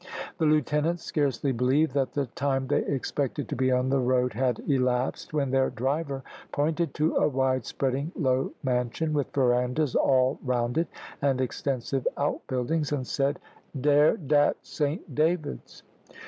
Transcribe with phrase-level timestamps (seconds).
[0.39, 4.57] The lieutenants scarcely believed that the time they expected to be on the road had
[4.67, 10.79] elapsed, when their driver pointed to a wide spreading, low mansion, with verandahs all round
[10.79, 10.87] it,
[11.21, 13.37] and extensive outbuildings, and said
[13.79, 15.83] "Dere, dat Saint David's."